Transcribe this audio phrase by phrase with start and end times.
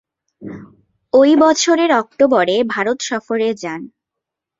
[1.13, 3.81] ঐ বছরের অক্টোবরে ভারত সফরে যান।